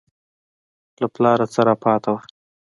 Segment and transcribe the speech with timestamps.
[1.01, 2.19] له پلاره څه راپاته وو.